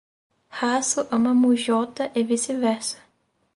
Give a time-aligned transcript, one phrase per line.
[0.59, 2.97] Haso ama Mujota e vice-versa.